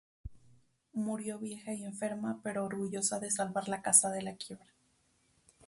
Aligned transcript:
Murió 0.93 1.37
vieja 1.37 1.73
y 1.75 1.83
enferma, 1.83 2.39
pero 2.41 2.65
orgullosa 2.65 3.19
de 3.19 3.29
salvar 3.29 3.69
la 3.69 3.83
casa 3.83 4.09
de 4.09 4.23
la 4.23 4.35
quiebra. 4.35 4.71